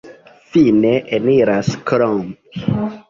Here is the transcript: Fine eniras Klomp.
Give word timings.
Fine 0.53 0.93
eniras 1.17 1.67
Klomp. 1.93 2.65